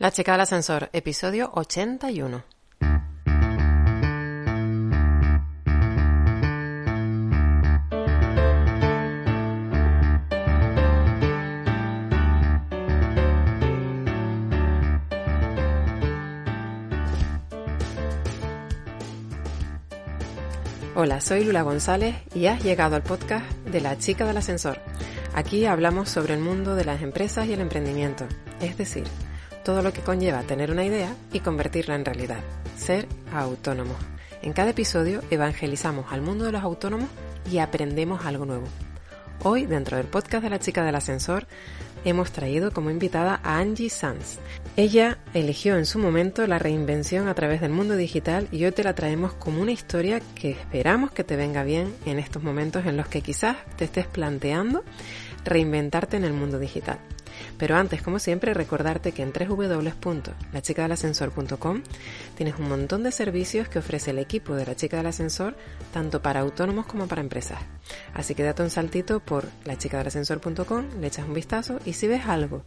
[0.00, 2.44] La chica del ascensor, episodio 81.
[20.94, 24.78] Hola, soy Lula González y has llegado al podcast de La chica del ascensor.
[25.34, 28.28] Aquí hablamos sobre el mundo de las empresas y el emprendimiento,
[28.60, 29.08] es decir,
[29.68, 32.40] todo lo que conlleva tener una idea y convertirla en realidad,
[32.78, 33.94] ser autónomo.
[34.40, 37.10] En cada episodio evangelizamos al mundo de los autónomos
[37.52, 38.64] y aprendemos algo nuevo.
[39.42, 41.46] Hoy, dentro del podcast de la chica del ascensor,
[42.06, 44.38] hemos traído como invitada a Angie Sanz.
[44.74, 48.84] Ella eligió en su momento la reinvención a través del mundo digital y hoy te
[48.84, 52.96] la traemos como una historia que esperamos que te venga bien en estos momentos en
[52.96, 54.82] los que quizás te estés planteando
[55.44, 56.98] reinventarte en el mundo digital.
[57.58, 61.82] Pero antes, como siempre, recordarte que en www.lachicadelascensor.com
[62.36, 65.56] tienes un montón de servicios que ofrece el equipo de la chica del ascensor,
[65.92, 67.58] tanto para autónomos como para empresas.
[68.14, 72.62] Así que date un saltito por lachicadelascensor.com, le echas un vistazo y si ves algo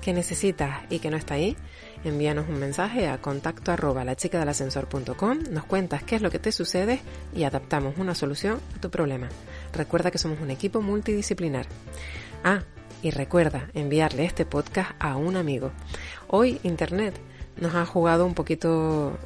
[0.00, 1.56] que necesitas y que no está ahí,
[2.04, 7.00] envíanos un mensaje a contacto arroba lachicadelascensor.com, nos cuentas qué es lo que te sucede
[7.34, 9.28] y adaptamos una solución a tu problema.
[9.72, 11.66] Recuerda que somos un equipo multidisciplinar.
[12.44, 12.62] Ah,
[13.02, 15.72] y recuerda enviarle este podcast a un amigo.
[16.28, 17.14] Hoy Internet
[17.60, 19.18] nos ha jugado un poquito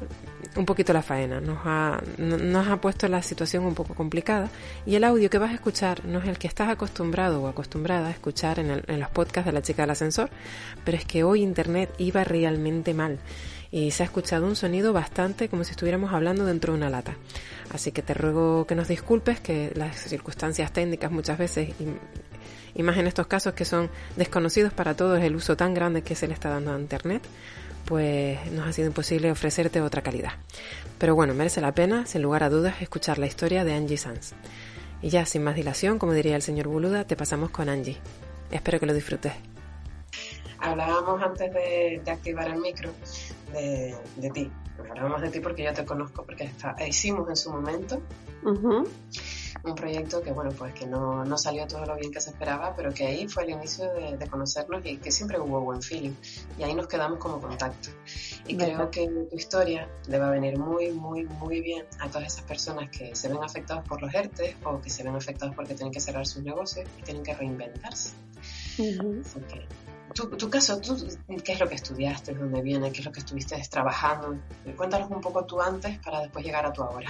[0.55, 4.49] un poquito la faena, nos ha, nos ha puesto la situación un poco complicada
[4.85, 8.07] y el audio que vas a escuchar no es el que estás acostumbrado o acostumbrada
[8.07, 10.29] a escuchar en, en los podcasts de la chica del ascensor,
[10.85, 13.19] pero es que hoy Internet iba realmente mal
[13.71, 17.15] y se ha escuchado un sonido bastante como si estuviéramos hablando dentro de una lata.
[17.71, 21.69] Así que te ruego que nos disculpes que las circunstancias técnicas muchas veces
[22.75, 26.15] y más en estos casos que son desconocidos para todos el uso tan grande que
[26.15, 27.23] se le está dando a Internet,
[27.85, 30.33] pues nos ha sido imposible ofrecerte otra calidad.
[30.97, 34.33] Pero bueno, merece la pena, sin lugar a dudas, escuchar la historia de Angie Sanz.
[35.01, 37.97] Y ya, sin más dilación, como diría el señor Buluda, te pasamos con Angie.
[38.51, 39.33] Espero que lo disfrutes.
[40.59, 42.89] Hablábamos antes de, activar el micro
[43.51, 44.49] de, ti.
[44.89, 46.49] Hablábamos de ti porque yo te conozco, porque
[46.87, 48.01] hicimos en su momento
[49.63, 52.75] un proyecto que, bueno, pues que no, no, salió todo lo bien que se esperaba,
[52.75, 56.13] pero que ahí fue el inicio de, conocernos y que siempre hubo buen feeling.
[56.57, 57.89] Y ahí nos quedamos como contacto.
[58.47, 62.33] Y creo que tu historia le va a venir muy, muy, muy bien a todas
[62.33, 65.75] esas personas que se ven afectadas por los ERTE o que se ven afectados porque
[65.75, 68.11] tienen que cerrar sus negocios y tienen que reinventarse.
[70.13, 70.95] tu, tu, caso, tú,
[71.43, 72.33] ¿qué es lo que estudiaste?
[72.33, 72.91] ¿Dónde viene?
[72.91, 74.37] ¿Qué es lo que estuviste trabajando?
[74.75, 77.09] Cuéntanos un poco tú antes para después llegar a tu ahora.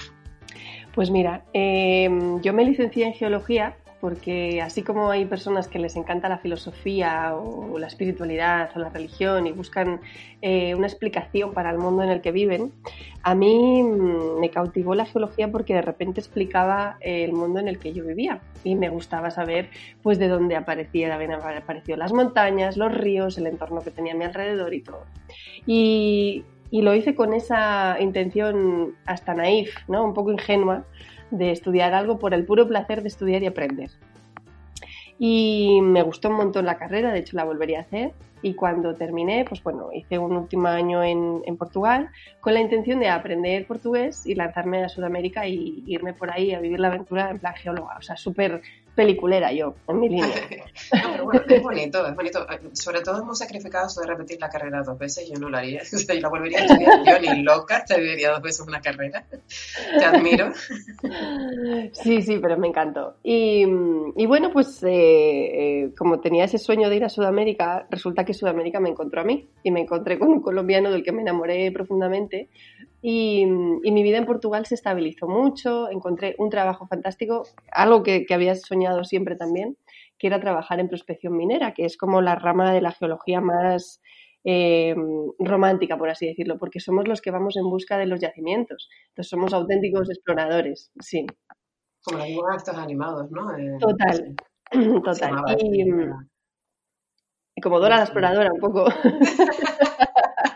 [0.94, 5.96] Pues mira, em, yo me licencié en geología porque así como hay personas que les
[5.96, 10.02] encanta la filosofía o la espiritualidad o la religión y buscan
[10.42, 12.74] eh, una explicación para el mundo en el que viven,
[13.24, 17.80] a mí mm, me cautivó la geología porque de repente explicaba el mundo en el
[17.80, 19.70] que yo vivía y me gustaba saber
[20.02, 21.18] pues de dónde aparecían,
[21.98, 25.06] las montañas, los ríos, el entorno que tenía a mi alrededor y todo.
[25.66, 26.44] Y
[26.74, 30.04] y lo hice con esa intención hasta naif, ¿no?
[30.04, 30.84] un poco ingenua,
[31.30, 33.92] de estudiar algo por el puro placer de estudiar y aprender.
[35.20, 38.14] Y me gustó un montón la carrera, de hecho la volvería a hacer.
[38.42, 42.10] Y cuando terminé, pues bueno, hice un último año en, en Portugal
[42.42, 46.60] con la intención de aprender portugués y lanzarme a Sudamérica y irme por ahí a
[46.60, 47.98] vivir la aventura en plan geóloga.
[48.00, 48.64] O sea, súper
[48.96, 50.28] peliculera yo, en mi línea.
[51.04, 52.46] no, pero bueno, es bonito, es bonito.
[52.74, 55.82] Sobre todo hemos sacrificado eso de repetir la carrera dos veces, yo no lo haría.
[56.08, 59.26] yo la volvería a estudiar, yo ni loca te viviría dos veces una carrera.
[59.98, 60.52] Te admiro.
[61.94, 63.16] Sí, sí, pero me encantó.
[63.24, 63.66] Y,
[64.16, 68.34] y bueno, pues eh, eh, como tenía ese sueño de ir a Sudamérica, resulta que
[68.34, 71.72] Sudamérica me encontró a mí y me encontré con un colombiano del que me enamoré
[71.72, 72.50] profundamente
[73.06, 78.56] y, mi vida en Portugal se estabilizó mucho, encontré un trabajo fantástico, algo que, había
[78.56, 79.78] soñado siempre también,
[80.18, 84.02] que era trabajar en prospección minera, que es como la rama de la geología más
[84.46, 84.96] eh,
[85.38, 88.88] romántica, por así decirlo, porque somos los que vamos en busca de los yacimientos.
[89.10, 91.26] Entonces somos auténticos exploradores, sí.
[92.06, 93.54] Como los actos animados, ¿no?
[93.58, 94.34] Eh, total,
[95.04, 95.58] total.
[95.60, 95.84] Y,
[97.56, 98.86] y, como Dora la exploradora, un poco.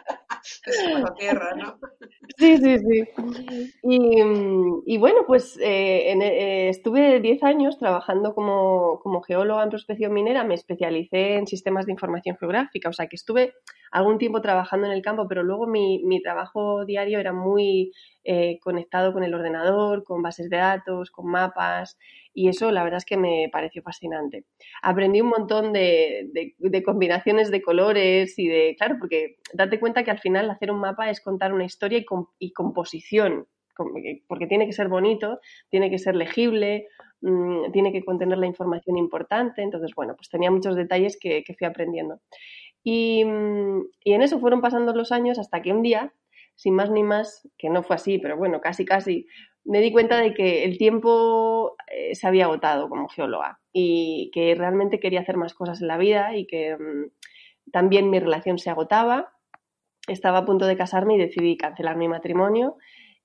[1.17, 1.79] tierra, ¿no?
[2.37, 3.73] Sí, sí, sí.
[3.83, 10.43] Y, bueno, pues eh, eh, estuve 10 años trabajando como, como, geóloga en prospección minera,
[10.43, 13.53] me especialicé en sistemas de información geográfica, o sea que estuve
[13.91, 17.91] algún tiempo trabajando en el campo, pero luego mi, mi trabajo diario era muy
[18.29, 21.97] eh, conectado con el ordenador, con bases de datos, con mapas,
[22.33, 24.43] y eso la verdad es que me pareció fascinante.
[24.81, 26.53] Aprendí un montón de,
[26.83, 31.09] combinaciones de colores y de, claro, porque date cuenta que al final hacer un mapa
[31.09, 32.03] es contar una historia
[32.37, 33.47] y, composición,
[34.27, 35.39] porque tiene que ser bonito,
[35.69, 36.89] tiene que ser legible,
[37.21, 41.65] mm, tiene que contener la información importante, entonces bueno, pues tenía muchos detalles que, fui
[41.65, 42.19] aprendiendo.
[42.83, 43.23] Y,
[44.03, 46.11] y, en eso fueron pasando los años hasta que un día,
[46.57, 49.27] sin más ni más, que no fue así, pero bueno, casi casi,
[49.63, 54.55] me di cuenta de que el tiempo eh, se había agotado como geóloga y que
[54.55, 58.69] realmente quería hacer más cosas en la vida y que mm, también mi relación se
[58.69, 59.33] agotaba.
[60.07, 62.77] Estaba a punto de casarme y decidí cancelar mi matrimonio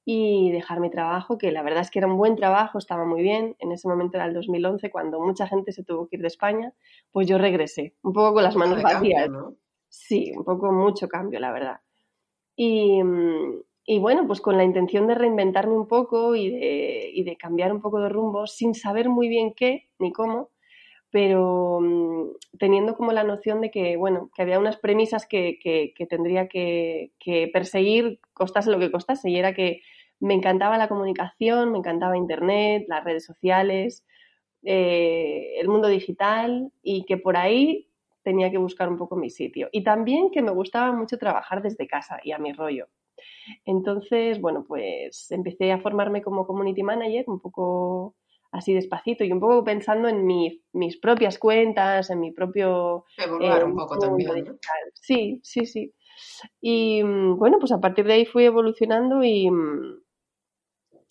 [0.04, 3.22] y dejar mi trabajo, que la verdad es que era un buen trabajo, estaba muy
[3.22, 3.54] bien.
[3.60, 6.74] En ese momento era el 2011, cuando mucha gente se tuvo que ir de España,
[7.12, 9.30] pues yo regresé, un poco con las manos vacías.
[9.88, 11.80] Sí, un poco mucho cambio, la verdad.
[12.56, 13.00] Y,
[13.84, 18.00] y, bueno, pues con la intención de reinventarme un poco y de, cambiar un poco
[18.00, 20.50] de rumbo, sin saber muy bien qué ni cómo,
[21.10, 25.58] pero mm, teniendo como la noción de que, bueno, que había unas premisas que,
[26.08, 29.82] tendría que, que, perseguir, costase lo que costase, y era que
[30.20, 34.04] me encantaba la comunicación, me encantaba Internet, las redes sociales,
[34.62, 37.88] eh, el mundo digital, y que por ahí
[38.22, 39.68] tenía que buscar un poco mi sitio.
[39.72, 42.88] Y también que me gustaba mucho trabajar desde casa y a mi rollo.
[43.64, 48.16] Entonces, bueno, pues empecé a formarme como community manager, un poco
[48.52, 53.04] así despacito y un poco pensando en mis propias cuentas, en mi propio...
[53.16, 54.58] Evoluar un poco también.
[54.94, 55.94] Sí, sí, sí.
[56.60, 60.02] Y mm, bueno, pues a partir de ahí fui evolucionando y, mm,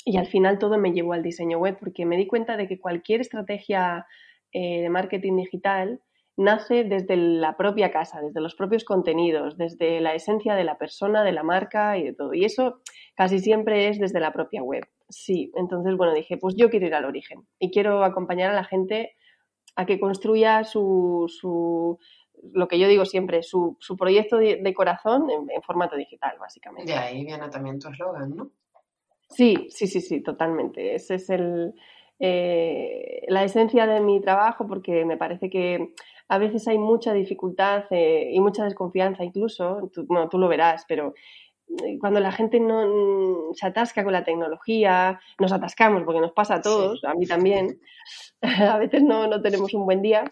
[0.06, 2.80] y al final todo me llevó al diseño web porque me di cuenta de que
[2.80, 4.06] cualquier estrategia
[4.52, 6.02] eh, de marketing digital
[6.42, 11.24] nace desde la propia casa, desde los propios contenidos, desde la esencia de la persona,
[11.24, 12.34] de la marca y de todo.
[12.34, 12.82] Y eso
[13.16, 14.84] casi siempre es desde la propia web.
[15.10, 18.64] Sí, entonces, bueno, dije, pues yo quiero ir al origen y quiero acompañar a la
[18.64, 19.16] gente
[19.76, 21.98] a que construya su, su
[22.54, 26.92] lo que yo digo siempre, su, su proyecto de, corazón en, formato digital, básicamente.
[26.92, 28.52] De ahí viene también tu eslogan, ¿no?
[29.30, 30.96] Sí, sí, sí, sí, totalmente.
[30.96, 31.74] Ese es el,
[32.20, 35.94] eh, la esencia de mi trabajo porque me parece que
[36.31, 40.86] a veces hay mucha dificultad eh, y mucha desconfianza incluso, tú, bueno, tú lo verás,
[40.88, 41.13] pero
[41.83, 46.31] eh, cuando la gente no mm, se atasca con la tecnología, nos atascamos porque nos
[46.31, 47.81] pasa a todos, a mí también,
[48.42, 50.24] a veces no, no tenemos un buen día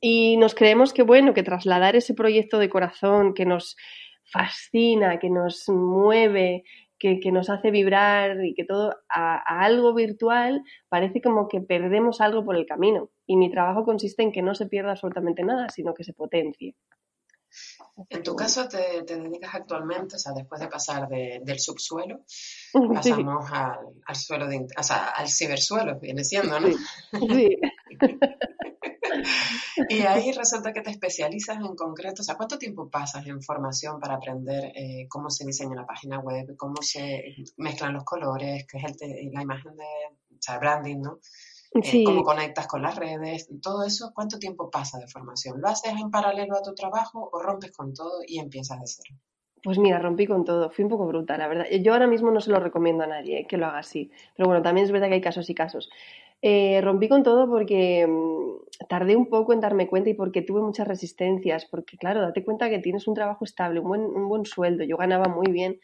[0.00, 3.76] y nos creemos que bueno, que trasladar ese proyecto de corazón que nos
[4.22, 6.62] fascina, que nos mueve,
[6.98, 11.60] que, que, nos hace vibrar y que todo a, a, algo virtual parece como que
[11.60, 13.10] perdemos algo por el camino.
[13.26, 16.74] Y mi trabajo consiste en que no se pierda absolutamente nada, sino que se potencie.
[18.10, 22.24] En tu caso te, dedicas actualmente, o sea, después de pasar del subsuelo,
[22.94, 26.68] pasamos al, suelo, de, o sea, al cibersuelo, viene siendo, ¿no?
[27.12, 27.58] Sí.
[29.88, 34.00] y ahí resulta que te especializas en concreto, o sea, ¿cuánto tiempo pasas en formación
[34.00, 38.78] para aprender eh, cómo se diseña la página web, cómo se mezclan los colores, qué
[38.78, 41.20] es el la imagen de, o sea, branding, ¿no?
[41.74, 45.60] Eh, cómo conectas con las redes, todo eso, ¿cuánto tiempo pasa de formación?
[45.60, 49.18] ¿Lo haces en paralelo a tu trabajo o rompes con todo y empiezas de cero?
[49.62, 51.66] Pues mira, rompí con todo, fui un poco bruta, la verdad.
[51.82, 54.48] Yo ahora mismo no se lo recomiendo a nadie eh, que lo haga así, pero
[54.48, 55.90] bueno, también es verdad que hay casos y casos.
[56.40, 60.62] Eh, rompí con todo porque mm, tardé un poco en darme cuenta y porque tuve
[60.62, 64.44] muchas resistencias, porque claro, date cuenta que tienes un trabajo estable, un buen, un buen
[64.44, 65.80] sueldo, yo ganaba muy bien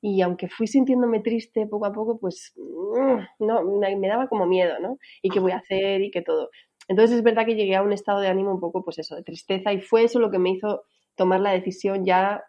[0.00, 4.78] y aunque fui sintiéndome triste poco a poco, pues mm, no, me daba como miedo,
[4.80, 4.98] ¿no?
[5.22, 6.02] ¿Y qué voy a hacer?
[6.02, 6.50] Y qué todo.
[6.88, 9.24] Entonces es verdad que llegué a un estado de ánimo un poco, pues eso, de
[9.24, 10.84] tristeza y fue eso lo que me hizo
[11.16, 12.44] tomar la decisión ya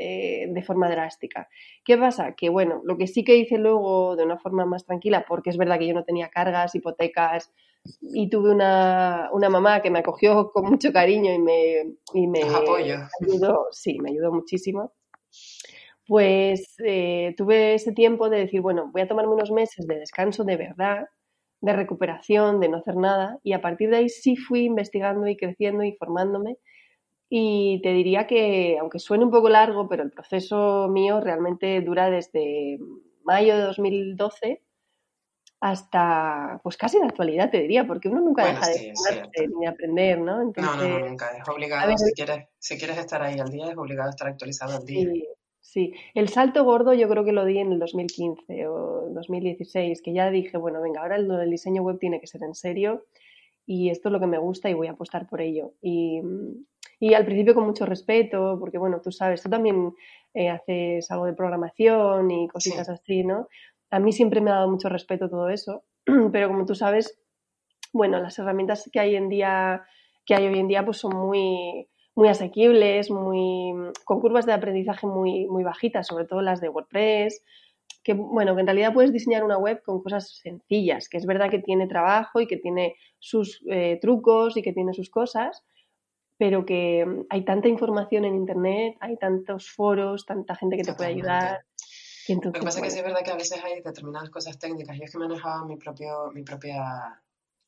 [0.00, 1.48] eh, de forma drástica.
[1.84, 2.34] ¿Qué pasa?
[2.34, 5.56] Que bueno, lo que sí que hice luego de una forma más tranquila, porque es
[5.56, 7.52] verdad que yo no tenía cargas, hipotecas
[8.00, 12.42] y tuve una, una mamá que me acogió con mucho cariño y me, y me
[12.42, 14.92] ayudó, sí, me ayudó muchísimo
[16.10, 20.42] pues eh, tuve ese tiempo de decir, bueno, voy a tomarme unos meses de descanso
[20.42, 21.06] de verdad,
[21.60, 25.36] de recuperación, de no hacer nada, y a partir de ahí sí fui investigando y
[25.36, 26.56] creciendo y formándome.
[27.32, 32.10] Y te diría que, aunque suene un poco largo, pero el proceso mío realmente dura
[32.10, 32.78] desde
[33.22, 34.62] mayo de 2012
[35.60, 38.92] hasta, pues casi la actualidad, te diría, porque uno nunca deja de
[39.58, 40.42] ni aprender, ¿no?
[40.42, 44.08] no, no, nunca, es obligado, si, quieres, si quieres estar ahí al día, es obligado
[44.08, 45.08] a estar actualizado al día.
[45.60, 50.12] Sí, el salto gordo yo creo que lo di en el 2015 o 2016, que
[50.12, 53.04] ya dije, bueno, venga, ahora del diseño web tiene que ser en serio
[53.66, 55.72] y esto es lo que me gusta y voy a apostar por ello.
[55.82, 56.20] Y,
[57.14, 59.94] al principio con mucho respeto, porque bueno, tú sabes, tú también
[60.34, 63.48] eh, haces algo de programación y cositas así, ¿no?
[63.90, 65.84] A mí siempre me ha dado mucho respeto todo eso,
[66.32, 67.18] pero como tú sabes,
[67.92, 69.82] bueno, las herramientas que hay en día,
[70.26, 73.72] que hay hoy en día, pues son muy muy asequibles, muy,
[74.04, 77.42] con curvas de aprendizaje muy, muy bajitas, sobre todo las de WordPress,
[78.02, 81.50] que bueno, que en realidad puedes diseñar una web con cosas sencillas, que es verdad
[81.50, 85.64] que tiene trabajo y que tiene sus eh, trucos y que tiene sus cosas,
[86.38, 91.10] pero que hay tanta información en internet, hay tantos foros, tanta gente que te puede
[91.10, 91.64] ayudar.
[92.28, 94.96] Lo que pasa es que sí es verdad que a veces hay determinadas cosas técnicas.
[94.96, 97.20] Yo es que manejaba mi propio, mi propia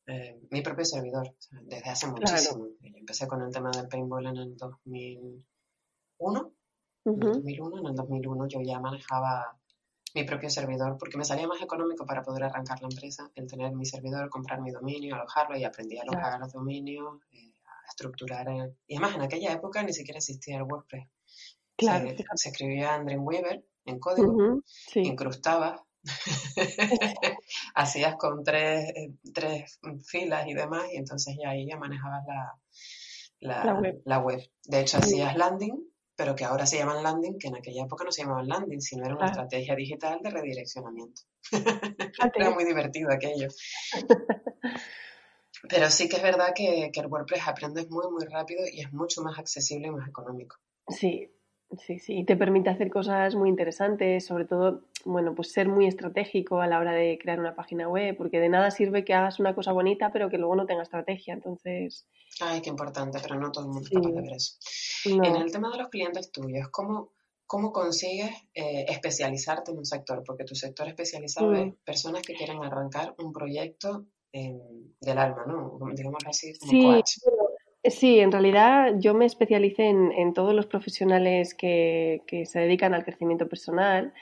[0.07, 2.67] eh, mi propio servidor, desde hace muchísimo.
[2.83, 6.53] empecé con el tema del paintball en el 2001.
[7.05, 9.57] En el 2001, en el 2001 yo ya manejaba
[10.15, 13.73] mi propio servidor porque me salía más económico para poder arrancar la empresa el tener
[13.73, 18.47] mi servidor, comprar mi dominio, alojarlo y aprendí a alojar los dominios, eh, a estructurar.
[18.87, 21.09] Y además en aquella época ni siquiera existía el WordPress.
[21.77, 24.61] Claro, se, escribía en Dreamweaver en código,
[24.95, 25.83] incrustaba
[27.75, 32.25] hacías con tres, eh, tres, filas y demás, y entonces ya ahí ya manejabas
[33.41, 34.41] la, la, web.
[34.65, 38.13] De hecho, hacías landing, pero que ahora se llaman landing, que en aquella época no
[38.13, 41.23] se llamaban landing, sino era una estrategia digital de redireccionamiento.
[42.35, 43.49] era muy divertido aquello.
[45.69, 48.93] Pero sí que es verdad que, que el WordPress aprendes muy, muy rápido y es
[48.93, 50.57] mucho más accesible y más económico.
[50.89, 51.31] Sí,
[51.79, 56.61] Sí, sí, te permite hacer cosas muy interesantes, sobre todo, bueno, pues ser muy estratégico
[56.61, 59.55] a la hora de crear una página web, porque de nada sirve que hagas una
[59.55, 62.07] cosa bonita, pero que luego no tenga estrategia, entonces...
[62.41, 64.57] Ay, qué importante, pero no todo el mundo es capaz de ver eso.
[65.07, 67.13] En el tema de los clientes tuyos, ¿cómo,
[67.47, 70.23] cómo consigues eh, especializarte en un sector?
[70.27, 75.79] Porque tu sector especializado es personas que quieren arrancar un proyecto del alma, ¿no?
[75.95, 77.11] Digamos así, como sí, coach.
[77.85, 83.49] Sí, en realidad yo me especialicé en, todos los profesionales que, se dedican al crecimiento
[83.49, 84.13] personal,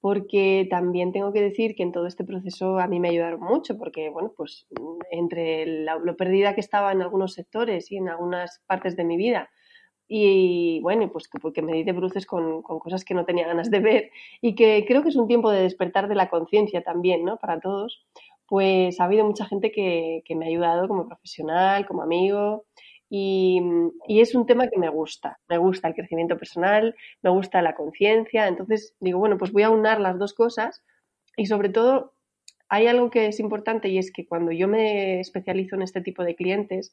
[0.00, 3.76] porque también tengo que decir que en todo este proceso a mí me ayudaron mucho,
[3.76, 4.66] porque bueno, pues
[5.10, 9.50] entre lo perdida que estaba en algunos sectores y en algunas partes de mi vida,
[10.08, 13.80] y bueno, pues porque me di de bruces con, cosas que no tenía ganas de
[13.80, 14.10] ver
[14.40, 17.36] y que creo que es un tiempo de despertar de la conciencia también, ¿no?
[17.36, 18.06] Para todos,
[18.48, 22.64] pues ha habido mucha gente que, que me ha ayudado como profesional, como amigo
[23.12, 23.60] y,
[24.06, 25.40] es un tema que me gusta.
[25.48, 28.46] Me gusta el crecimiento personal, me gusta la conciencia.
[28.46, 30.82] Entonces digo, bueno, pues voy a unar las dos cosas
[31.36, 32.14] y sobre todo
[32.68, 36.22] hay algo que es importante y es que cuando yo me especializo en este tipo
[36.22, 36.92] de clientes,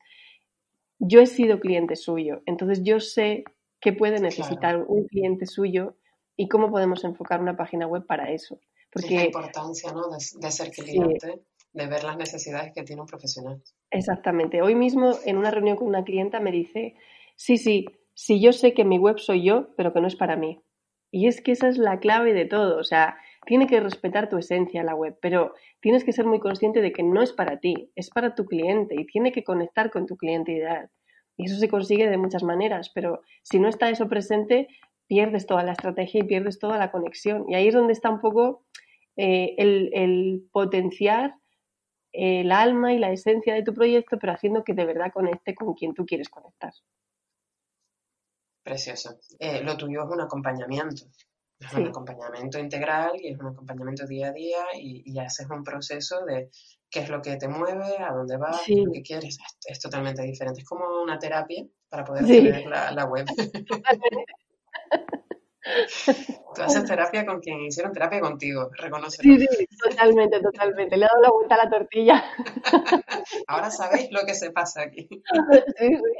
[0.98, 2.42] yo he sido cliente suyo.
[2.48, 3.44] Entonces yo sé
[3.80, 5.98] qué puede necesitar un cliente suyo
[6.36, 8.60] y cómo podemos enfocar una página web para eso.
[8.92, 10.10] Porque la importancia ¿no?
[10.10, 11.44] de, ser cliente,
[11.78, 13.62] de ver las necesidades que tiene un profesional.
[13.92, 14.62] Exactamente.
[14.62, 16.96] Hoy mismo en una reunión con una clienta me dice,
[17.36, 20.36] sí, sí, sí yo sé que mi web soy yo, pero que no es para
[20.36, 20.62] mí.
[21.12, 22.80] Y es que esa es la clave de todo.
[22.80, 26.82] O sea, tiene que respetar tu esencia la web, pero tienes que ser muy consciente
[26.82, 30.06] de que no es para ti, es para tu cliente y tiene que conectar con
[30.06, 30.90] tu cliente ideal.
[31.38, 34.68] Y eso se consigue de muchas maneras, pero si no está eso presente,
[35.08, 37.46] pierdes toda la estrategia y pierdes toda la conexión.
[37.48, 38.66] Y ahí es donde está un poco
[39.16, 41.36] eh, el, el potenciar
[42.18, 45.76] el alma y la esencia de tu proyecto, pero haciendo que de verdad conecte con
[45.76, 46.74] quien tú quieres conectar.
[48.64, 49.20] Precioso.
[49.40, 51.04] Eh, lo tuyo es un acompañamiento.
[51.60, 56.24] Es un acompañamiento integral y es un acompañamiento día a día y, haces un proceso
[56.26, 56.50] de
[56.90, 59.38] qué es lo que te mueve, a dónde vas, lo que quieres.
[59.66, 60.62] Es, totalmente diferente.
[60.62, 63.26] Es como una terapia para poder tener la, la web.
[66.56, 69.22] Tú haces terapia con quien hicieron terapia contigo, reconoce.
[69.22, 70.98] Sí, sí, totalmente, totalmente.
[70.98, 72.24] Le he dado la vuelta a la tortilla.
[73.48, 75.08] Ahora sabéis lo que se pasa aquí.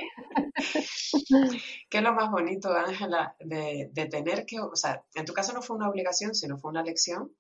[0.60, 5.34] Sí, ¿Qué es lo más bonito, Ángela, de, de tener que, o sea, en tu
[5.34, 7.32] caso no fue una obligación, sino fue una lección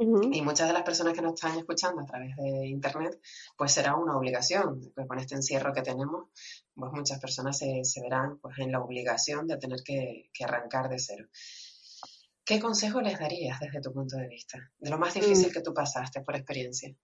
[0.00, 3.20] y muchas de las personas que nos están escuchando a través de Internet,
[3.56, 4.80] pues será una obligación.
[4.94, 6.28] Pues con este encierro que tenemos,
[6.74, 11.26] pues muchas personas se, verán pues, en la obligación de tener que, arrancar de cero.
[12.44, 14.70] ¿Qué consejo les darías desde tu punto de vista?
[14.78, 15.20] De lo más mm.
[15.20, 16.94] difícil que tú pasaste por experiencia.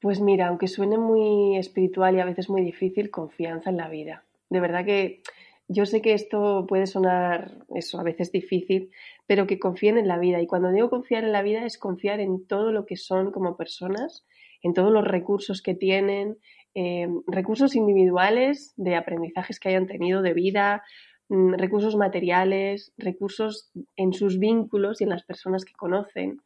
[0.00, 4.24] Pues mira, aunque suene muy espiritual y a veces muy difícil, confianza en la vida.
[4.50, 5.22] De verdad que
[5.68, 8.90] yo sé que esto puede sonar eso a veces difícil,
[9.26, 10.40] pero que confíen en la vida.
[10.40, 13.56] Y cuando digo confiar en la vida es confiar en todo lo que son como
[13.56, 14.26] personas,
[14.62, 16.36] en todos los recursos que tienen,
[16.74, 20.82] eh, recursos individuales de aprendizajes que hayan tenido de vida,
[21.28, 26.40] mm, recursos materiales, recursos en sus vínculos y en las personas que conocen,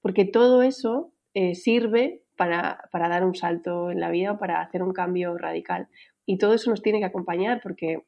[0.00, 4.60] porque todo eso eh, sirve para, para, dar un salto en la vida o para
[4.60, 5.88] hacer un cambio radical.
[6.26, 8.02] Y todo eso nos tiene que acompañar porque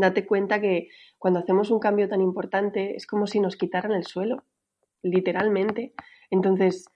[0.00, 0.88] date cuenta que
[1.18, 4.44] cuando hacemos un cambio tan importante es como si nos quitaran el suelo,
[5.02, 5.92] literalmente.
[6.30, 6.86] Entonces,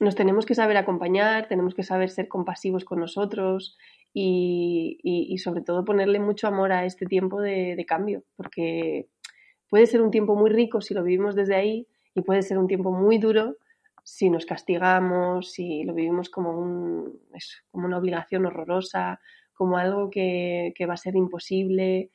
[0.00, 3.76] nos tenemos que saber acompañar, tenemos que saber ser compasivos con nosotros
[4.14, 9.08] y, sobre todo ponerle mucho amor a este tiempo de, cambio, porque
[9.68, 12.66] puede ser un tiempo muy rico si lo vivimos desde ahí y puede ser un
[12.66, 13.56] tiempo muy duro
[14.04, 17.20] si nos castigamos, si lo vivimos como, un,
[17.70, 19.20] como una obligación horrorosa,
[19.54, 22.10] como algo que, va a ser imposible.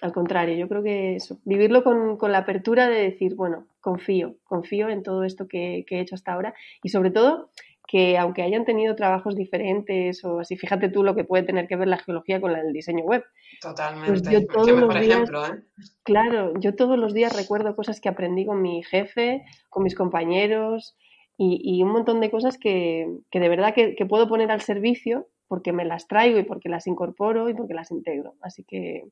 [0.00, 4.88] Al contrario, yo creo que eso, vivirlo con, la apertura de decir, bueno, confío, confío
[4.88, 7.50] en todo esto que, he hecho hasta ahora y sobre todo
[7.88, 11.76] que aunque hayan tenido trabajos diferentes o así, fíjate tú lo que puede tener que
[11.76, 13.24] ver la geología con el diseño web.
[13.62, 14.08] Totalmente.
[14.08, 15.62] Pues yo todos los días, ¿eh?
[16.02, 20.98] Claro, yo todos los días recuerdo cosas que aprendí con mi jefe, con mis compañeros
[21.38, 25.84] y, un montón de cosas que, de verdad que, puedo poner al servicio porque me
[25.84, 28.34] las traigo y porque las incorporo y porque las integro.
[28.42, 29.04] Así que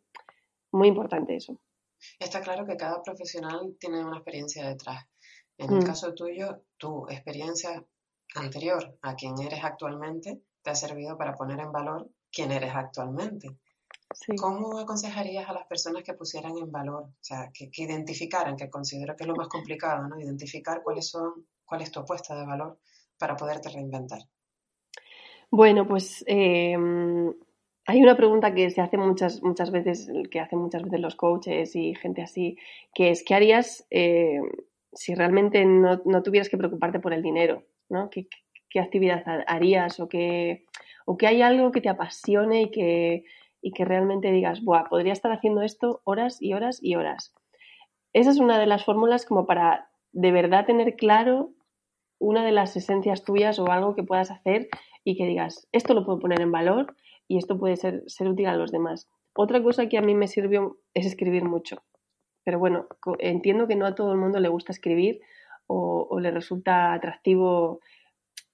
[0.72, 1.58] muy importante eso.
[2.18, 5.04] Está claro que cada profesional tiene una experiencia detrás.
[5.58, 5.86] En el mm.
[5.86, 7.82] caso tuyo, tu experiencia
[8.34, 13.56] anterior a quien eres actualmente te ha servido para poner en valor quién eres actualmente.
[14.38, 19.16] ¿Cómo aconsejarías a las personas que pusieran en valor, o sea, que, identificaran, que considero
[19.16, 20.18] que es lo más complicado, ¿no?
[20.20, 22.78] Identificar cuáles son, cuál es tu apuesta de valor
[23.18, 24.20] para poderte reinventar?
[25.50, 27.32] Bueno, pues em,
[27.86, 31.76] hay una pregunta que se hace muchas, muchas veces, que hacen muchas veces los coaches
[31.76, 32.58] y gente así,
[32.92, 34.40] que es ¿qué harías eh,
[34.92, 37.62] si realmente no, tuvieras que preocuparte por el dinero?
[37.88, 38.10] ¿no?
[38.10, 38.28] ¿Qué,
[38.78, 40.66] actividad harías o que,
[41.06, 43.24] o que hay algo que te apasione y que,
[43.62, 47.32] y que realmente digas, Buah, podría estar haciendo esto horas y horas y horas?
[48.12, 51.54] Esa es una de las fórmulas como para de verdad tener claro
[52.18, 54.68] una de las esencias tuyas o algo que puedas hacer
[55.04, 56.94] y que digas, esto lo puedo poner en valor
[57.28, 59.08] y esto puede ser, ser útil a los demás.
[59.34, 61.82] Otra cosa que a mí me sirvió es escribir mucho.
[62.44, 62.86] Pero bueno,
[63.18, 65.20] entiendo que no a todo el mundo le gusta escribir
[65.66, 67.80] o, le resulta atractivo,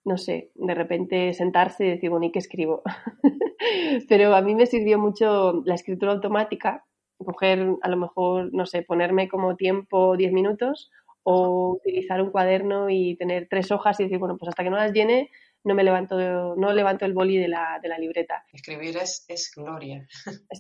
[0.05, 2.83] no sé, de repente sentarse y decir, bueno, ¿y qué escribo?
[4.09, 6.85] Pero a mí me sirvió mucho la escritura automática,
[7.19, 10.91] coger, a lo mejor, no sé, ponerme como tiempo 10 minutos
[11.23, 14.77] o utilizar un cuaderno y tener tres hojas y decir, bueno, pues hasta que no
[14.77, 15.31] las llene,
[15.65, 18.45] no me levanto, no levanto el boli de la, de la libreta.
[18.53, 20.07] Escribir es, es, gloria.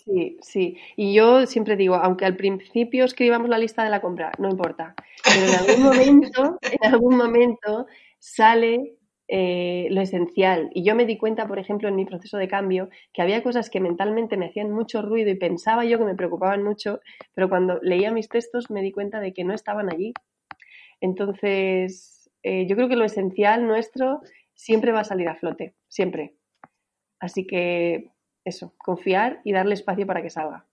[0.04, 0.76] Sí, sí.
[0.96, 4.94] Y yo siempre digo, aunque al principio escribamos la lista de la compra, no importa.
[5.24, 7.86] Pero en algún momento, en algún momento
[8.18, 8.96] sale
[9.28, 10.70] eh, lo esencial.
[10.74, 13.70] Y yo me di cuenta, por ejemplo, en mi proceso de cambio, que había cosas
[13.70, 17.00] que mentalmente me hacían mucho ruido y pensaba yo que me preocupaban mucho,
[17.34, 20.12] pero cuando leía mis textos me di cuenta de que no estaban allí.
[21.00, 24.20] Entonces, eh, yo creo que lo esencial nuestro
[24.54, 26.36] siempre va a salir a flote, siempre.
[27.20, 28.12] Así que
[28.44, 30.66] eso, confiar y darle espacio para que salga.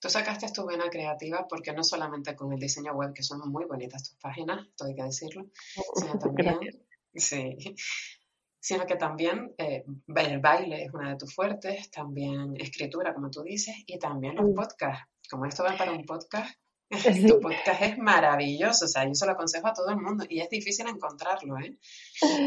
[0.00, 3.64] Tú sacaste tu vena creativa porque no solamente con el diseño web, que son muy
[3.64, 5.46] bonitas tus páginas, todo hay que decirlo,
[5.94, 6.58] sino también,
[7.14, 7.56] sí,
[8.60, 9.84] sino que también eh,
[10.16, 14.50] el baile es una de tus fuertes, también escritura, como tú dices, y también los
[14.50, 14.54] mm.
[14.54, 15.08] podcasts.
[15.30, 16.58] Como esto va para un podcast,
[16.90, 20.40] Tu podcast es maravilloso, o sea, yo se lo aconsejo a todo el mundo y
[20.40, 21.76] es difícil encontrarlo, ¿eh?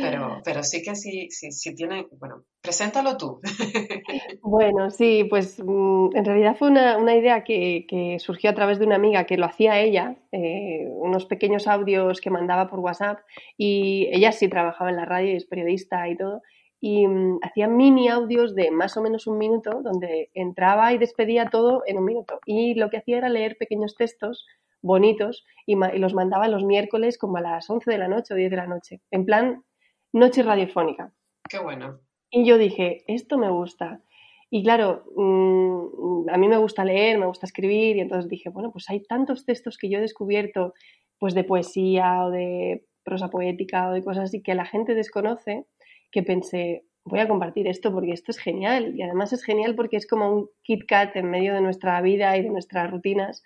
[0.01, 3.39] Pero, pero sí que sí, sí, sí tiene, bueno, preséntalo tú.
[4.43, 8.79] Bueno, sí, pues mm, en realidad fue una, una idea que, que, surgió a través
[8.79, 13.19] de una amiga que lo hacía ella, eh, unos pequeños audios que mandaba por WhatsApp
[13.57, 16.41] y ella sí trabajaba en la radio y es periodista y todo
[16.81, 21.45] y mm, hacía mini audios de más o menos un minuto donde entraba y despedía
[21.45, 22.39] todo en un minuto.
[22.45, 24.45] Y lo que hacía era leer pequeños textos
[24.81, 28.49] bonitos y, los mandaba los miércoles como a las 11 de la noche o 10
[28.49, 29.63] de la noche, en plan
[30.11, 31.13] noche radiofónica.
[31.47, 31.99] Qué bueno.
[32.31, 34.01] Y yo dije, esto me gusta.
[34.49, 38.71] Y claro, mm, a mí me gusta leer, me gusta escribir, y entonces dije, bueno,
[38.71, 40.73] pues hay tantos textos que yo he descubierto,
[41.19, 45.65] pues de poesía o de prosa poética o de cosas así que la gente desconoce,
[46.11, 48.93] que pensé, voy a compartir esto porque esto es genial.
[48.95, 52.35] Y además es genial porque es como un Kit Kat en medio de nuestra vida
[52.37, 53.43] y de nuestras rutinas.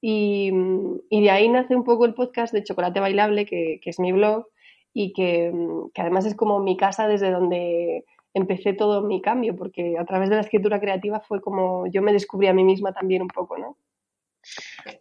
[0.00, 0.50] Y,
[1.10, 4.46] de ahí nace un poco el podcast de Chocolate Bailable, que, es mi blog,
[4.92, 5.52] y que,
[5.94, 10.28] que, además es como mi casa desde donde empecé todo mi cambio, porque a través
[10.28, 13.56] de la escritura creativa fue como yo me descubrí a mí misma también un poco,
[13.56, 13.78] ¿no?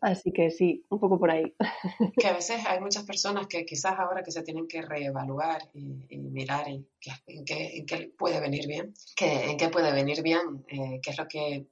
[0.01, 1.55] Así que sí, un poco por ahí.
[2.21, 6.17] Que a veces hay muchas personas que quizás ahora que se tienen que reevaluar y,
[6.17, 10.99] mirar en qué, en, qué, puede venir bien, que, en qué puede venir bien, eh,
[11.01, 11.67] qué es lo que,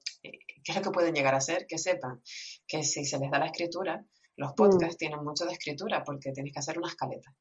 [0.64, 1.68] ¿Qué es lo que pueden llegar a ser?
[1.68, 2.22] Que sepan
[2.68, 4.56] que si se les da la escritura, los mm.
[4.56, 7.34] podcasts tienen mucho de escritura porque tienes que hacer una escaleta.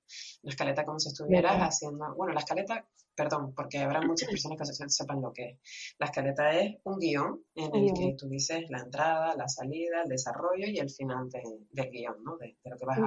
[0.42, 4.88] Una escaleta como si estuvieras haciendo, bueno, la escaleta, perdón, porque habrá muchas personas que
[4.88, 5.94] sepan lo que es.
[5.98, 10.08] La escaleta es un guion en el que tú dices la entrada, la salida, el
[10.08, 12.36] desarrollo y el final del guion, ¿no?
[12.36, 12.98] De, lo que vas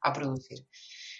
[0.00, 0.66] a, producir.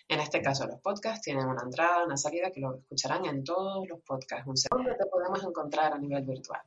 [0.08, 3.86] En este caso, los podcasts tienen una entrada, una salida que lo escucharán en todos
[3.86, 4.68] los podcasts.
[4.70, 6.62] ¿Dónde te podemos encontrar a nivel virtual?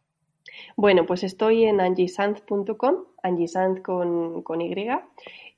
[0.76, 4.76] Bueno, pues estoy en angisanz.com, angisanz con, con Y,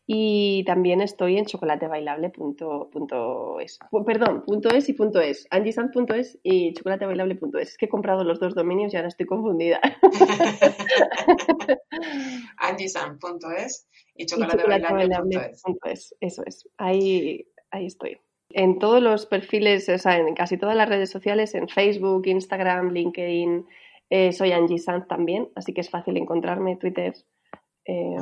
[0.05, 3.79] y también estoy en chocolatebailable.es.
[4.05, 5.47] Perdón, punto .es y punto .es.
[5.49, 7.69] angisanz.es y chocolatebailable.es.
[7.69, 9.79] Es que he comprado los dos dominios y ahora estoy confundida.
[12.57, 16.15] angisanz.es y chocolatebailable.es.
[16.19, 16.67] Eso es.
[16.77, 18.19] Ahí, ahí estoy.
[18.49, 22.91] En todos los perfiles, o sea, en casi todas las redes sociales, en Facebook, Instagram,
[22.91, 23.65] LinkedIn,
[24.15, 26.77] eh, soy Angie Sanz también, así que es fácil encontrarme.
[26.77, 27.15] Twitter,
[27.83, 28.15] eh,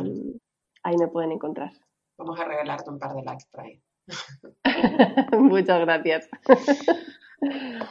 [0.84, 1.74] ahí me pueden encontrar.
[2.18, 3.82] Vamos a regalarte un par de likes por ahí.
[5.38, 6.30] Muchas gracias.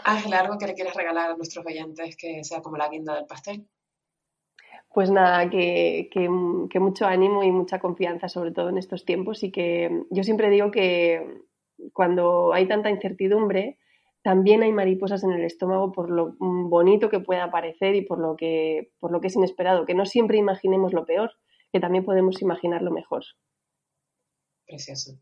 [0.04, 3.26] Ángela, ¿algo que le quieras regalar a nuestros oyentes que sea como la guinda del
[3.26, 3.68] pastel?
[4.94, 9.52] Pues nada, que, que, mucho ánimo y mucha confianza, sobre todo en estos tiempos, y
[9.52, 11.42] que yo siempre digo que
[11.92, 13.78] cuando hay tanta incertidumbre,
[14.22, 18.36] también hay mariposas en el estómago por lo bonito que pueda parecer y por lo
[18.36, 21.32] que, por lo que es inesperado, que no siempre imaginemos lo peor,
[21.72, 23.24] que también podemos imaginar lo mejor.
[24.66, 25.18] Precioso.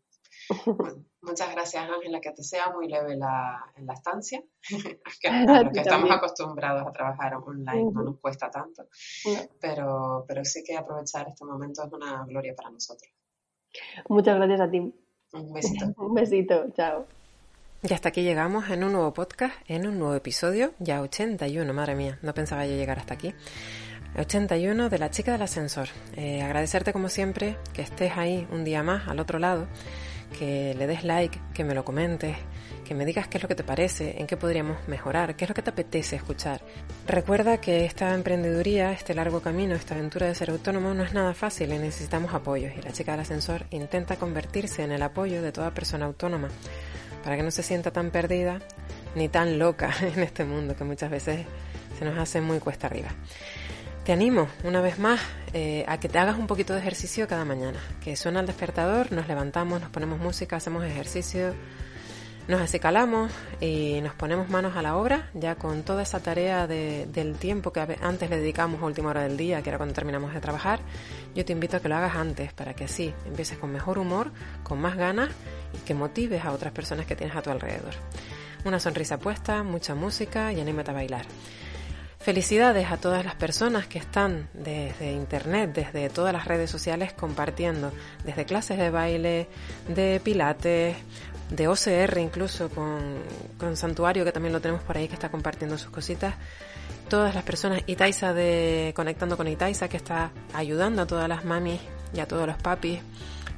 [1.23, 4.43] muchas gracias, Ángela, que te sea muy leve la, en la estancia,
[5.21, 5.29] que,
[5.75, 8.89] que estamos acostumbrados a trabajar online no nos cuesta tanto,
[9.61, 13.13] pero, pero sí que aprovechar este momento es una gloria para nosotros.
[14.09, 14.79] Muchas gracias a ti.
[15.33, 15.87] Un besito.
[15.99, 17.18] Un besito, chao.
[17.81, 21.95] Y hasta aquí llegamos en un nuevo podcast, en un nuevo episodio, ya 81, madre
[21.95, 23.33] mía, no pensaba yo llegar hasta aquí.
[24.19, 25.87] 81 de la chica del ascensor.
[26.17, 29.69] Eh, agradecerte como siempre que estés ahí un día más al otro lado,
[30.37, 32.37] que le des like, que me lo comentes,
[32.85, 35.49] que me digas qué es lo que te parece, en qué podríamos mejorar, qué es
[35.49, 36.61] lo que te apetece escuchar.
[37.07, 41.33] Recuerda que esta emprendeduría, este largo camino, esta aventura de ser autónomo no es nada
[41.33, 45.53] fácil y necesitamos apoyos y la chica del ascensor intenta convertirse en el apoyo de
[45.53, 46.49] toda persona autónoma
[47.23, 48.61] para que no se sienta tan perdida
[49.15, 51.47] ni tan loca en este mundo que muchas veces
[51.99, 53.09] se nos hace muy cuesta arriba.
[54.05, 55.21] Te animo una vez más
[55.53, 59.13] eh, a que te hagas un poquito de ejercicio cada mañana, que suena el despertador,
[59.13, 61.53] nos levantamos, nos ponemos música, hacemos ejercicio,
[62.49, 67.35] nos acicalamos y nos ponemos manos a la obra, ya con toda esa tarea del
[67.39, 70.41] tiempo que antes le dedicamos a última hora del día, que era cuando terminamos de
[70.41, 70.81] trabajar.
[71.35, 74.33] Yo te invito a que lo hagas antes, para que así empieces con mejor humor,
[74.63, 75.29] con más ganas
[75.85, 77.95] que motives a otras personas que tienes a tu alrededor.
[78.65, 81.27] Una sonrisa puesta, mucha música y anímate a bailar.
[82.19, 87.93] Felicidades a todas las personas que están desde internet, desde todas las redes sociales compartiendo,
[88.25, 89.49] desde clases de baile,
[89.89, 90.97] de pilates,
[91.51, 93.23] de OCR incluso con,
[93.57, 96.35] con Santuario que también lo tenemos por ahí que está compartiendo sus cositas.
[97.09, 101.81] Todas las personas, Itaisa de Conectando con Itaisa que está ayudando a todas las mamis
[102.13, 103.01] y a todos los papis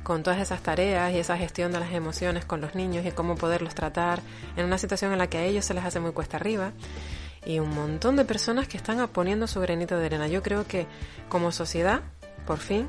[0.02, 3.36] con todas esas tareas y esa gestión de las emociones con los niños y cómo
[3.36, 4.20] poderlos tratar
[4.56, 6.72] en una situación en la que a ellos se les hace muy cuesta arriba.
[7.44, 10.28] Y un montón de personas que están poniendo su granito de arena.
[10.28, 10.86] Yo creo que
[11.28, 12.02] como sociedad,
[12.46, 12.86] por fin,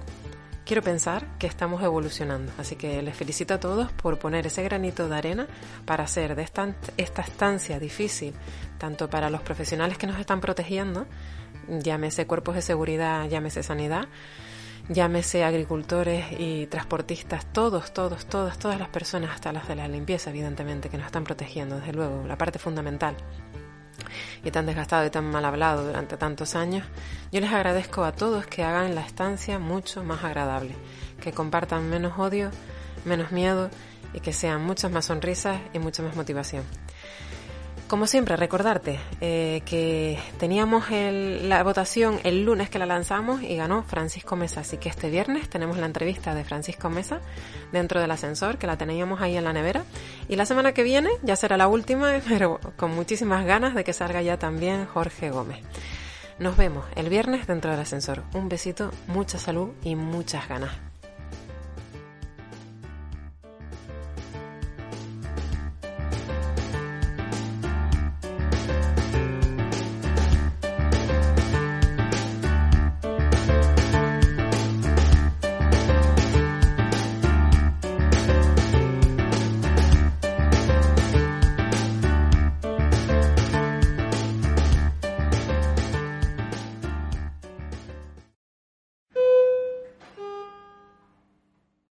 [0.66, 2.52] quiero pensar que estamos evolucionando.
[2.58, 5.48] Así que les felicito a todos por poner ese granito de arena
[5.86, 8.34] para hacer de esta, esta estancia difícil,
[8.78, 11.08] tanto para los profesionales que nos están protegiendo,
[11.68, 14.08] llámese cuerpos de seguridad, llámese sanidad,
[14.90, 20.30] llámese agricultores y transportistas, todos, todos, todas, todas las personas, hasta las de la limpieza,
[20.30, 23.16] evidentemente, que nos están protegiendo, desde luego, la parte fundamental.
[24.44, 26.86] Y tan desgastado y tan mal hablado durante tantos años,
[27.32, 30.76] yo les agradezco a todos que hagan la estancia mucho más agradable,
[31.22, 32.50] que compartan menos odio,
[33.06, 33.70] menos miedo
[34.14, 36.64] y que sean muchas más sonrisas y mucha más motivación.
[37.92, 43.84] Como siempre, recordarte eh, que teníamos la votación el lunes que la lanzamos y ganó
[43.84, 44.62] Francisco Mesa.
[44.62, 47.20] Así que este viernes tenemos la entrevista de Francisco Mesa
[47.74, 49.84] dentro del ascensor, que la teníamos ahí en la nevera.
[50.30, 53.92] Y la semana que viene ya será la última, pero con muchísimas ganas de que
[53.92, 55.60] salga ya también Jorge Gómez.
[56.40, 58.24] Nos vemos el viernes dentro del ascensor.
[58.34, 60.91] Un besito, mucha salud y muchas ganas.